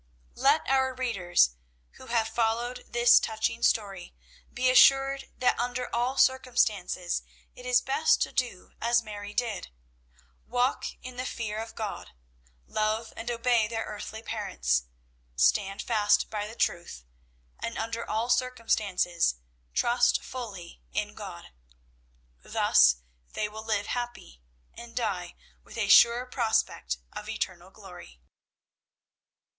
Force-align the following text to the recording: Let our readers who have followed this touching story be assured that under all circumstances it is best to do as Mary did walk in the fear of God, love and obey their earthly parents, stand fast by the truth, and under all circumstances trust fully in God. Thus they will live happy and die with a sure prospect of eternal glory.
Let 0.33 0.67
our 0.67 0.95
readers 0.95 1.51
who 1.97 2.07
have 2.07 2.27
followed 2.27 2.85
this 2.89 3.19
touching 3.19 3.61
story 3.61 4.15
be 4.51 4.71
assured 4.71 5.29
that 5.37 5.59
under 5.59 5.93
all 5.95 6.17
circumstances 6.17 7.21
it 7.55 7.67
is 7.67 7.81
best 7.81 8.19
to 8.23 8.31
do 8.31 8.71
as 8.81 9.03
Mary 9.03 9.31
did 9.35 9.67
walk 10.47 10.85
in 11.03 11.17
the 11.17 11.25
fear 11.27 11.59
of 11.59 11.75
God, 11.75 12.13
love 12.65 13.13
and 13.15 13.29
obey 13.29 13.67
their 13.67 13.83
earthly 13.85 14.23
parents, 14.23 14.85
stand 15.35 15.83
fast 15.83 16.31
by 16.31 16.47
the 16.47 16.55
truth, 16.55 17.05
and 17.59 17.77
under 17.77 18.03
all 18.09 18.27
circumstances 18.27 19.35
trust 19.71 20.23
fully 20.23 20.81
in 20.93 21.13
God. 21.13 21.51
Thus 22.41 22.95
they 23.33 23.47
will 23.47 23.63
live 23.67 23.85
happy 23.85 24.41
and 24.73 24.95
die 24.95 25.35
with 25.63 25.77
a 25.77 25.87
sure 25.89 26.25
prospect 26.25 26.97
of 27.13 27.29
eternal 27.29 27.69
glory. 27.69 28.19